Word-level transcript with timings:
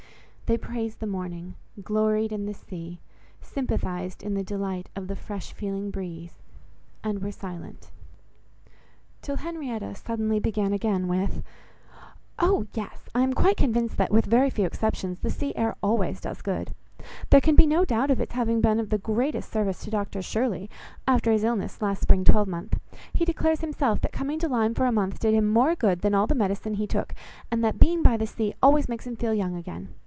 They 0.47 0.57
praised 0.57 0.99
the 0.99 1.07
morning; 1.07 1.55
gloried 1.81 2.33
in 2.33 2.45
the 2.45 2.53
sea; 2.53 2.99
sympathized 3.39 4.21
in 4.21 4.33
the 4.33 4.43
delight 4.43 4.89
of 4.97 5.07
the 5.07 5.15
fresh 5.15 5.53
feeling 5.53 5.91
breeze—and 5.91 7.21
were 7.23 7.31
silent; 7.31 7.89
till 9.21 9.37
Henrietta 9.37 9.95
suddenly 9.95 10.41
began 10.41 10.73
again 10.73 11.07
with— 11.07 11.41
"Oh! 12.37 12.67
yes,—I 12.73 13.21
am 13.21 13.31
quite 13.31 13.55
convinced 13.55 13.95
that, 13.95 14.11
with 14.11 14.25
very 14.25 14.49
few 14.49 14.65
exceptions, 14.65 15.19
the 15.21 15.29
sea 15.29 15.53
air 15.55 15.77
always 15.81 16.19
does 16.19 16.41
good. 16.41 16.73
There 17.29 17.39
can 17.39 17.55
be 17.55 17.65
no 17.65 17.85
doubt 17.85 18.11
of 18.11 18.19
its 18.19 18.33
having 18.33 18.59
been 18.59 18.77
of 18.77 18.89
the 18.89 18.97
greatest 18.97 19.49
service 19.53 19.79
to 19.85 19.89
Dr 19.89 20.21
Shirley, 20.21 20.69
after 21.07 21.31
his 21.31 21.45
illness, 21.45 21.81
last 21.81 22.01
spring 22.01 22.25
twelve 22.25 22.49
month. 22.49 22.77
He 23.13 23.23
declares 23.23 23.61
himself, 23.61 24.01
that 24.01 24.11
coming 24.11 24.37
to 24.39 24.49
Lyme 24.49 24.73
for 24.73 24.85
a 24.85 24.91
month, 24.91 25.17
did 25.19 25.33
him 25.33 25.47
more 25.49 25.75
good 25.77 26.01
than 26.01 26.13
all 26.13 26.27
the 26.27 26.35
medicine 26.35 26.73
he 26.73 26.87
took; 26.87 27.13
and, 27.49 27.63
that 27.63 27.79
being 27.79 28.03
by 28.03 28.17
the 28.17 28.27
sea, 28.27 28.53
always 28.61 28.89
makes 28.89 29.07
him 29.07 29.15
feel 29.15 29.33
young 29.33 29.55
again. 29.55 29.93